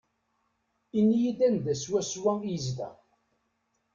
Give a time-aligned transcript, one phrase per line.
[0.99, 2.95] Ini-yi-d anda swaswa i yezdeɣ.